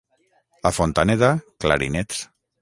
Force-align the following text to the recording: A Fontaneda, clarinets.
A 0.69 0.71
Fontaneda, 0.77 1.29
clarinets. 1.67 2.25